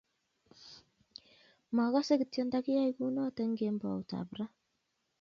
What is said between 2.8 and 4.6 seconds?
kunoto eng kemboutab ra